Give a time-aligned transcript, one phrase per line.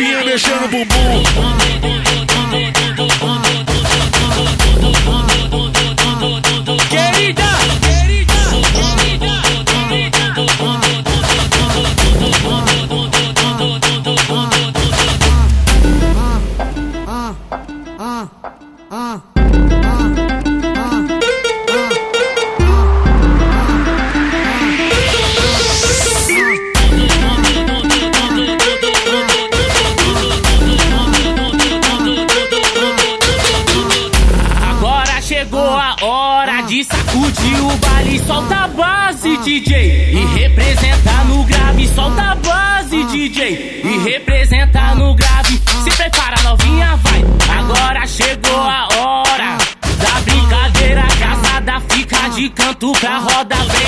[0.00, 1.22] Novinha mexendo o bumbum.
[6.88, 7.44] Querida,
[7.82, 8.40] querida,
[8.72, 9.30] querida.
[16.16, 17.34] Ah,
[17.98, 18.28] ah,
[18.90, 19.20] ah,
[19.84, 19.99] ah.
[35.40, 38.18] Chegou a hora de sacudir o baile.
[38.26, 40.12] Solta a base, DJ.
[40.12, 41.88] E representa no grave.
[41.88, 43.80] Solta a base, DJ.
[43.82, 45.58] E representa no grave.
[45.82, 47.24] Se prepara, novinha, vai.
[47.58, 49.56] Agora chegou a hora
[50.02, 51.06] da brincadeira.
[51.18, 53.56] Casada fica de canto pra roda.
[53.56, 53.79] É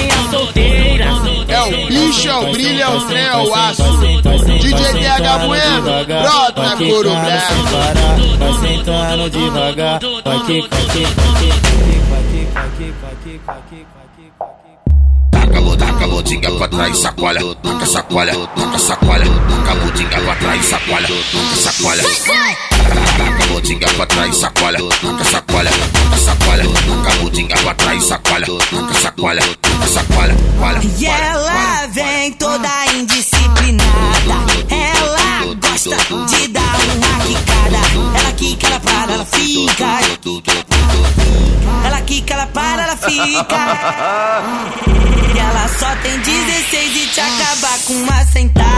[2.23, 3.83] Michel Brilha, o trem é o aço.
[3.83, 7.65] DJ TH Bueno, brota na couro branco.
[8.39, 11.03] Vai sentando devagar, vai que, vai que,
[13.45, 13.87] vai que,
[15.33, 21.57] Taca pra trás, sacolha, nunca sacolha, nunca sacolha, taca a lodinha pra trás, sacolha, taca
[21.57, 22.03] sacolha,
[23.19, 25.71] taca pra trás, sacolha, nunca sacolha.
[36.27, 38.19] De dar uma quicada.
[38.19, 39.85] Ela quica, ela para, ela fica.
[41.85, 43.57] Ela quica, ela para, ela fica.
[45.35, 48.72] E ela só tem 16 e te acaba com uma sentada.